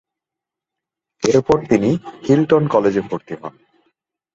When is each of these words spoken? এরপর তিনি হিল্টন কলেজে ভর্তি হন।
এরপর 1.23 1.57
তিনি 1.65 1.89
হিল্টন 2.27 2.63
কলেজে 2.67 3.01
ভর্তি 3.01 3.33
হন। 3.41 3.53